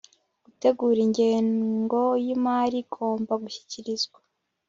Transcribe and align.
gutegura 0.45 0.99
ingengo 1.07 2.01
y 2.25 2.27
imari 2.35 2.77
igomba 2.83 3.33
gushyikirizwa 3.43 4.17